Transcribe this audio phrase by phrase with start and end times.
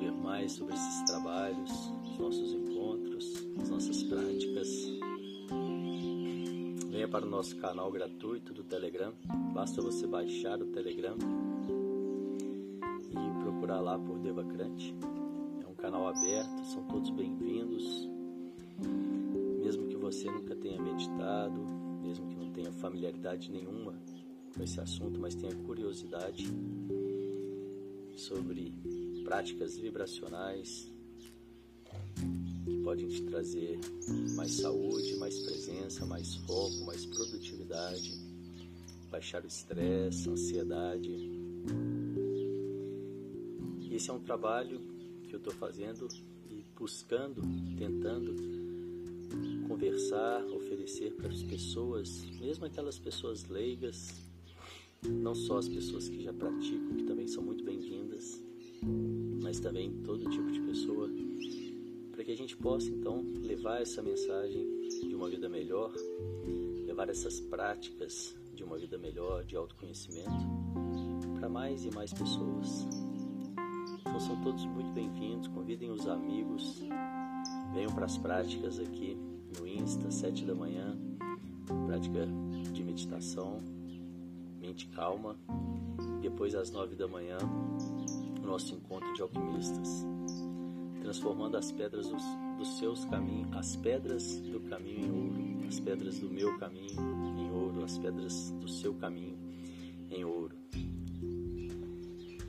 [0.00, 1.70] saber mais sobre esses trabalhos,
[2.10, 4.68] os nossos encontros, as nossas práticas,
[6.88, 9.12] venha para o nosso canal gratuito do Telegram.
[9.52, 11.16] Basta você baixar o Telegram
[13.10, 14.94] e procurar lá por Devacrante.
[15.62, 18.08] É um canal aberto, são todos bem-vindos.
[19.62, 21.60] Mesmo que você nunca tenha meditado,
[22.02, 23.92] mesmo que não tenha familiaridade nenhuma
[24.56, 26.50] com esse assunto, mas tenha curiosidade
[28.16, 28.72] sobre
[29.30, 30.92] práticas vibracionais,
[32.82, 33.78] podem te trazer
[34.34, 38.12] mais saúde, mais presença, mais foco, mais produtividade,
[39.08, 41.14] baixar o estresse, ansiedade.
[43.92, 44.80] Esse é um trabalho
[45.28, 46.08] que eu estou fazendo
[46.50, 47.40] e buscando,
[47.78, 48.34] tentando
[49.68, 54.12] conversar, oferecer para as pessoas, mesmo aquelas pessoas leigas,
[55.08, 58.49] não só as pessoas que já praticam, que também são muito bem-vindas,
[59.42, 61.08] mas também todo tipo de pessoa
[62.20, 64.68] para que a gente possa então levar essa mensagem
[65.08, 65.90] de uma vida melhor,
[66.84, 70.30] levar essas práticas de uma vida melhor, de autoconhecimento,
[71.38, 72.86] para mais e mais pessoas.
[74.00, 76.82] Então são todos muito bem-vindos, convidem os amigos,
[77.72, 79.16] venham para as práticas aqui
[79.58, 80.98] no Insta, 7 da manhã,
[81.86, 82.28] prática
[82.70, 83.62] de meditação,
[84.60, 85.38] mente calma,
[86.20, 87.38] depois às 9 da manhã,
[88.50, 90.04] nosso encontro de alquimistas
[91.00, 92.22] transformando as pedras dos,
[92.58, 97.00] dos seus caminhos, as pedras do caminho em ouro, as pedras do meu caminho
[97.38, 99.38] em ouro, as pedras do seu caminho
[100.10, 100.54] em ouro.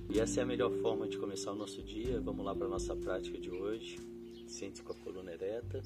[0.09, 2.19] E essa é a melhor forma de começar o nosso dia.
[2.19, 3.97] Vamos lá para a nossa prática de hoje.
[4.45, 5.81] Sente-se com a coluna ereta,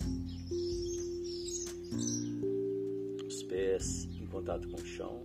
[3.26, 5.22] os pés em contato com o chão,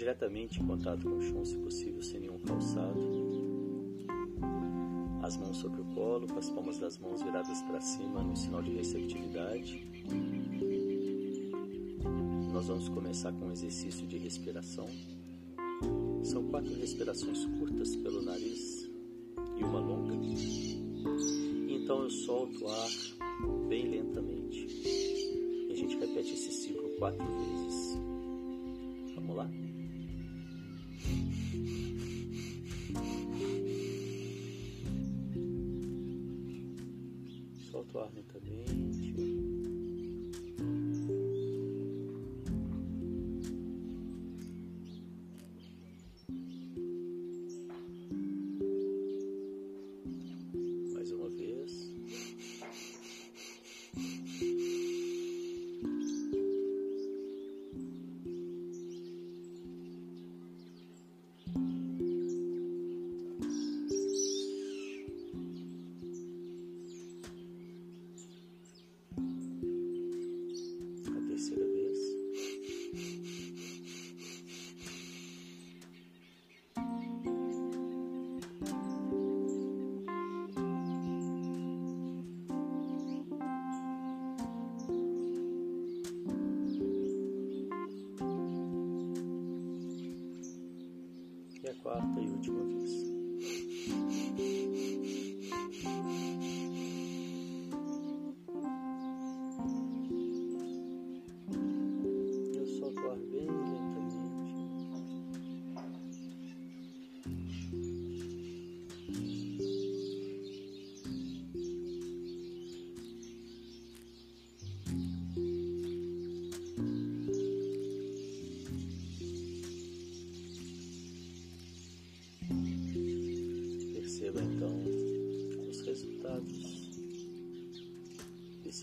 [0.00, 3.20] diretamente em contato com o chão, se possível, sem nenhum calçado
[5.22, 8.62] as mãos sobre o colo, com as palmas das mãos viradas para cima, no sinal
[8.62, 9.86] de receptividade.
[12.50, 14.88] Nós vamos começar com um exercício de respiração.
[16.24, 18.90] São quatro respirações curtas pelo nariz
[19.58, 20.14] e uma longa.
[21.68, 22.90] Então eu solto o ar
[23.68, 24.66] bem lentamente.
[24.66, 28.09] E a gente repete esse ciclo quatro vezes.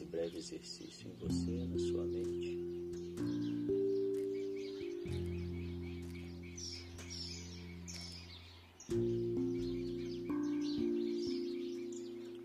[0.06, 2.57] Breve exercício em você, na sua mente.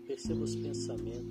[0.07, 1.22] Perceba os pensamentos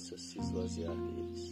[0.00, 1.49] possa se esvaziar deles.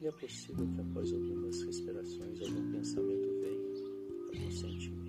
[0.00, 5.05] E é possível que após algumas respirações algum pensamento venha, algum sentimento.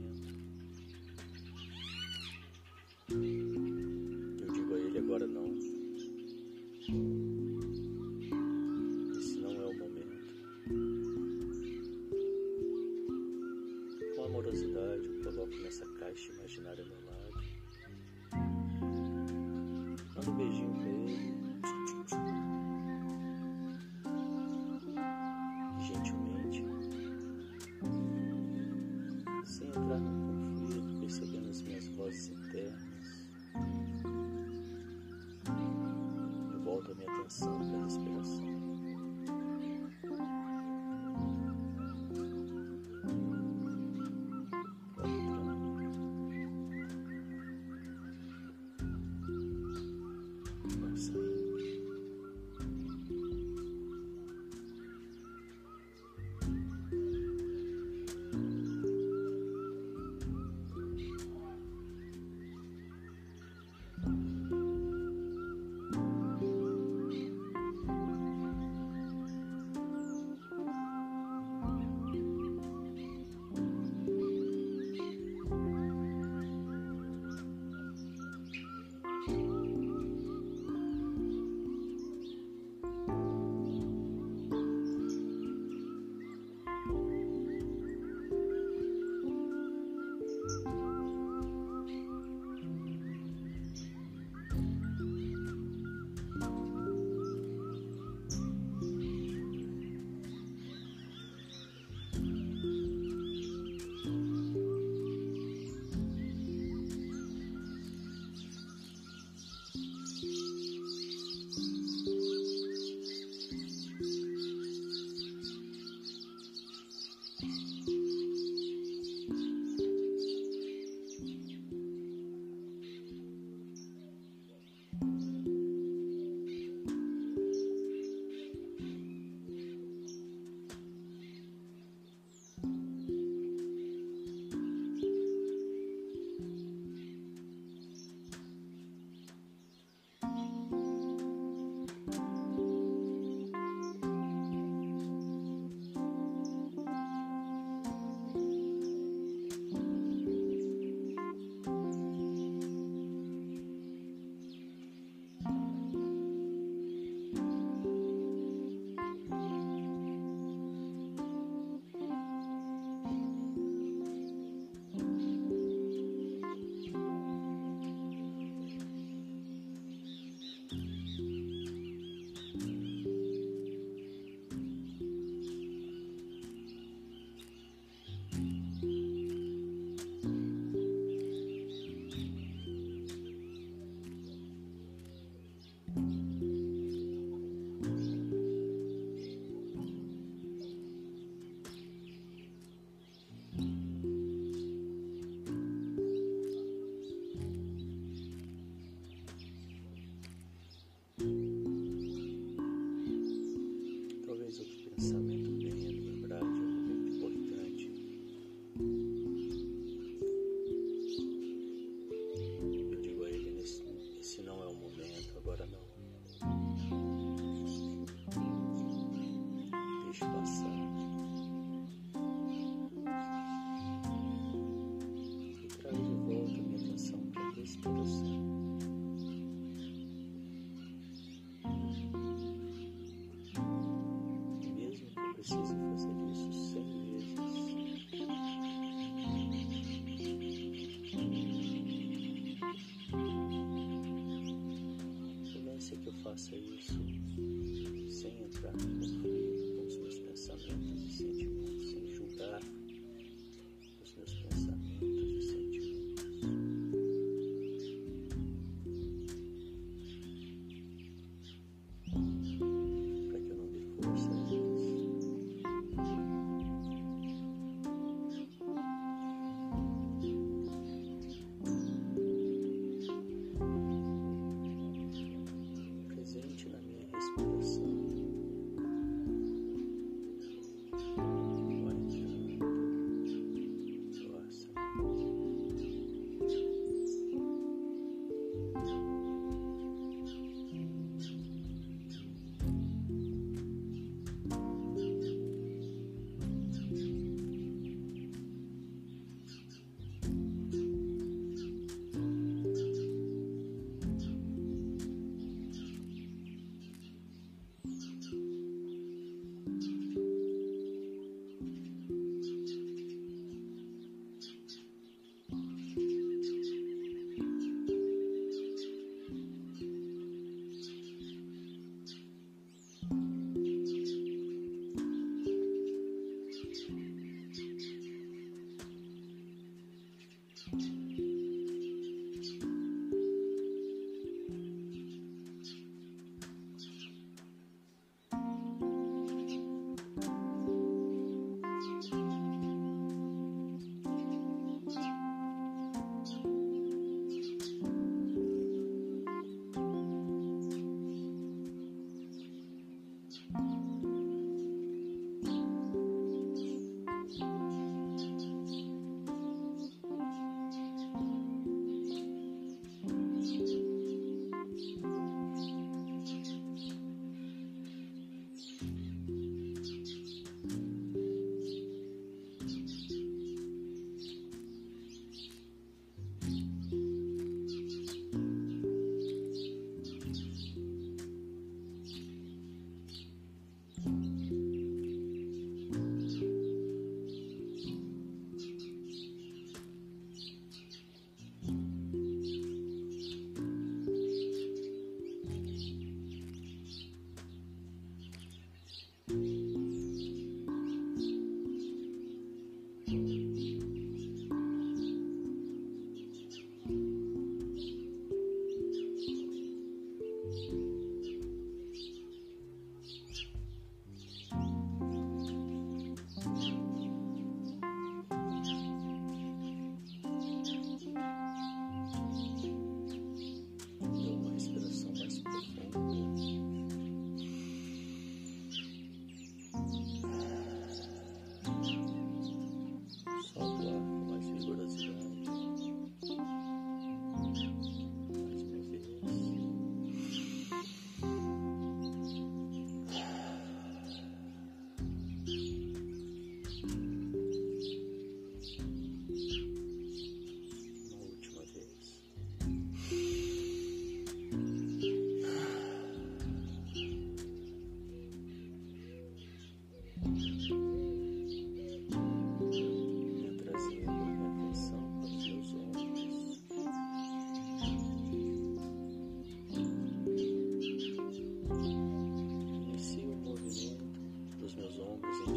[475.24, 475.57] João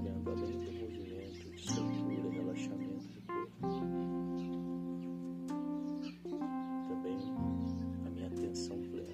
[0.00, 3.50] trabalhando além do movimento de soltura e relaxamento do corpo.
[6.88, 7.18] Também
[8.06, 9.10] a minha atenção plena.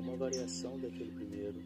[0.00, 1.60] Uma variação daquele primeiro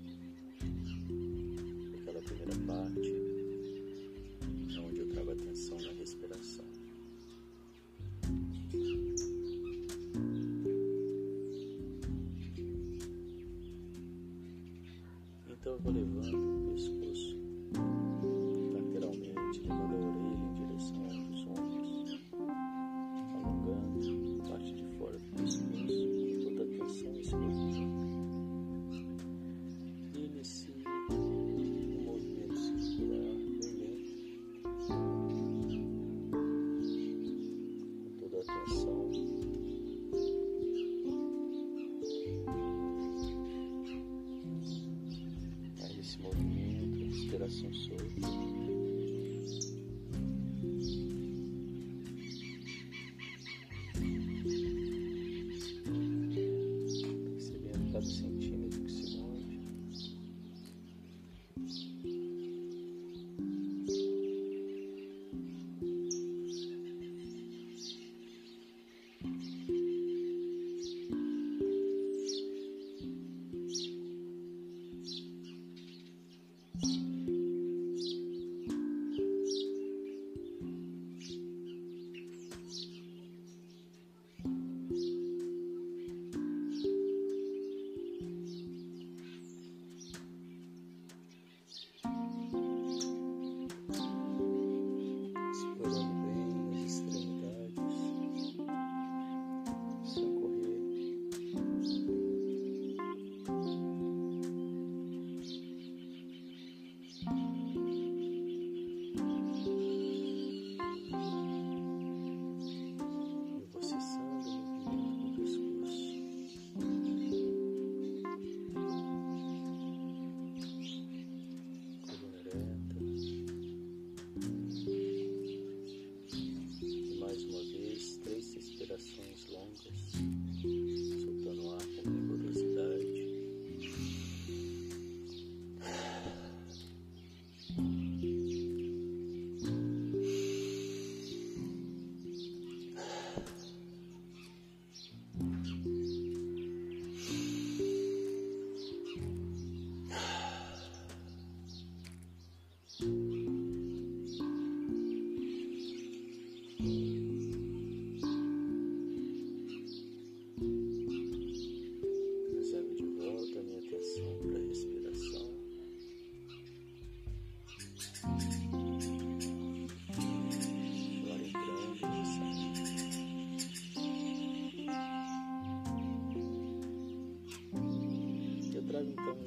[107.27, 107.60] Bye.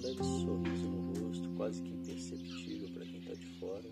[0.04, 3.90] Leve sorriso no rosto, quase que imperceptível para quem está de fora.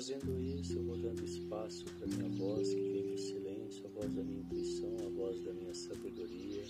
[0.00, 4.10] Fazendo isso, eu vou dando espaço para minha voz que vem do silêncio, a voz
[4.14, 6.64] da minha intuição, a voz da minha sabedoria,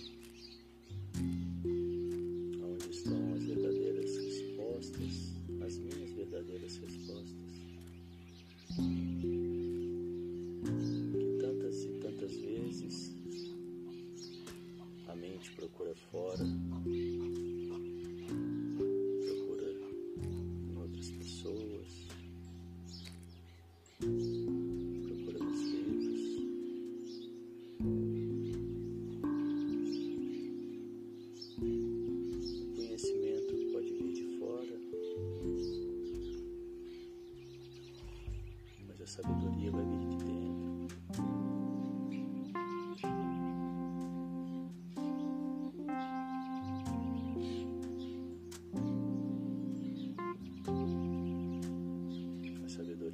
[52.75, 53.11] trazendo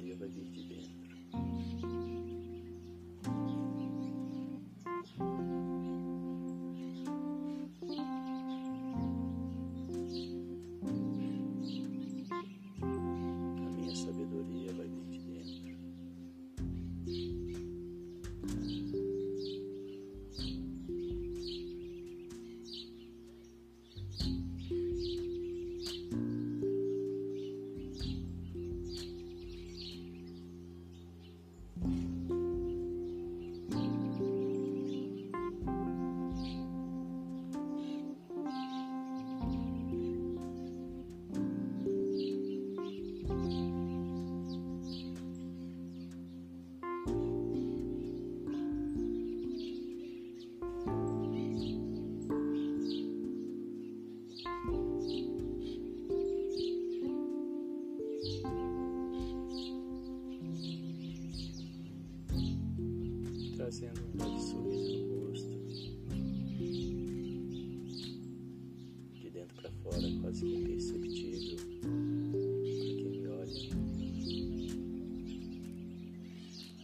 [70.28, 73.52] quase que imperceptível para quem me olha.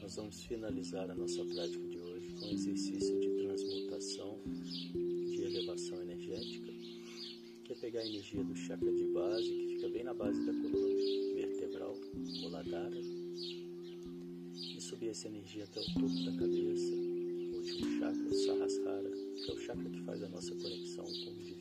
[0.00, 4.40] Nós vamos finalizar a nossa prática de hoje com um exercício de transmutação,
[4.94, 6.72] de elevação energética,
[7.64, 10.52] que é pegar a energia do chakra de base, que fica bem na base da
[10.52, 12.00] coluna vertebral,
[12.40, 13.02] Muladhara
[14.80, 19.54] subir essa energia até o topo da cabeça, o último chakra, o Sahasrara, que é
[19.54, 21.53] o chakra que faz a nossa conexão com o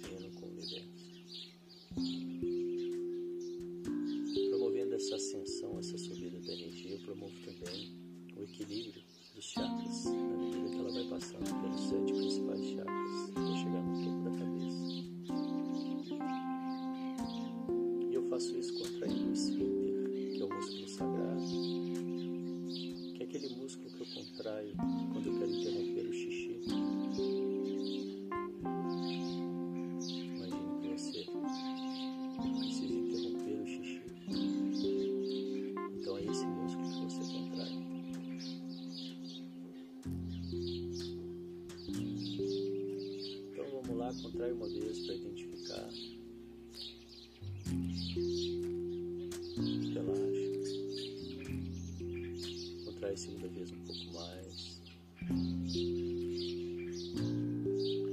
[44.21, 45.89] contrai uma vez para identificar.
[49.93, 50.49] Relaxa.
[52.85, 54.81] Contrai segunda vez um pouco mais.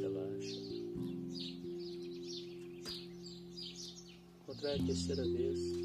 [0.01, 0.61] Relaxa.
[4.47, 5.80] Contrai a terceira vez,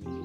[0.00, 0.21] me.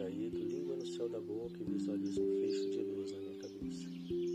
[0.00, 4.29] Contraído, língua no céu da boca e visualiza um fecho de luz na minha cabeça.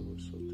[0.00, 0.51] pessoas.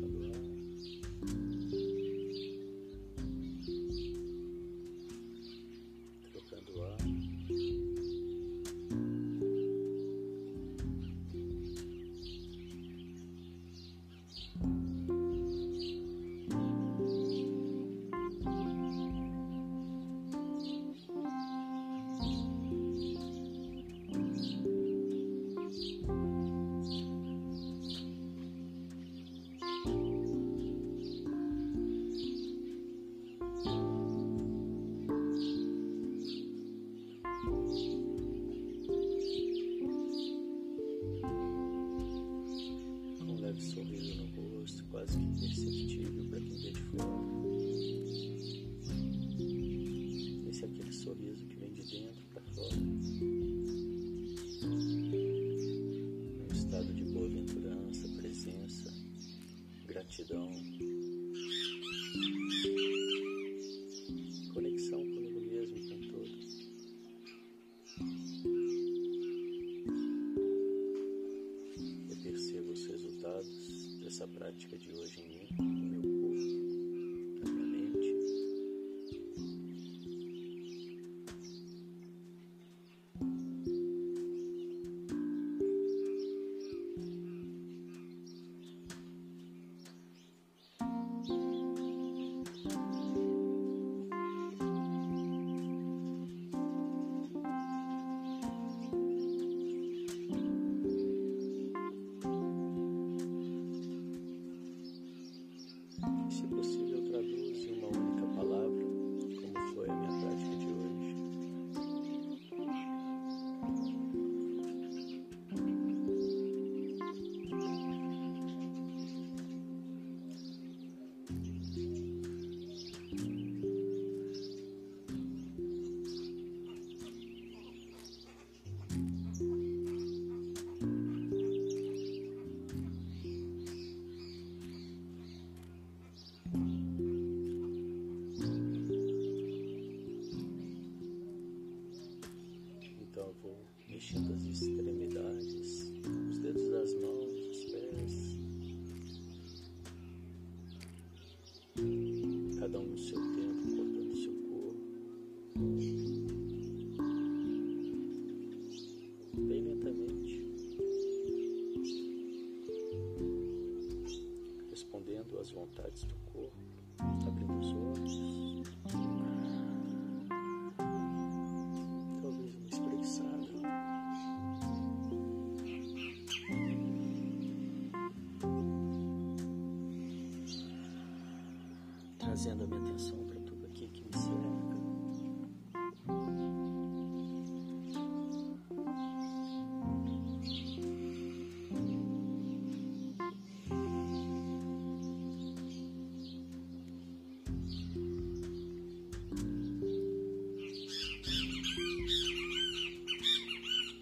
[182.59, 184.49] Trazendo a minha atenção para tudo aqui que me cerca.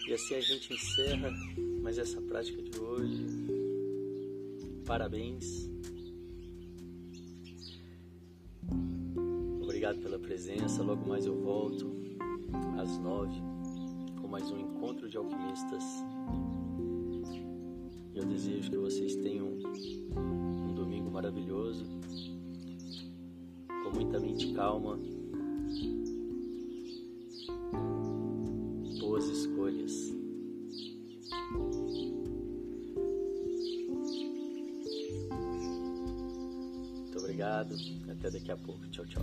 [0.09, 1.31] E assim a gente encerra
[1.83, 3.27] mais essa prática de hoje.
[4.87, 5.76] Parabéns.
[9.87, 10.83] Obrigado pela presença.
[10.83, 11.87] Logo mais eu volto
[12.77, 13.41] às nove
[14.21, 15.85] com mais um encontro de alquimistas.
[18.13, 21.85] Eu desejo que vocês tenham um domingo maravilhoso,
[23.85, 24.99] com muita mente calma,
[28.99, 30.13] boas escolhas.
[37.05, 37.96] Muito obrigado.
[38.19, 38.87] Até daqui a pouco.
[38.89, 39.23] Tchau, tchau.